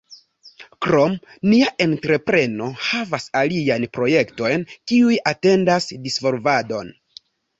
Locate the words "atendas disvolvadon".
5.35-6.93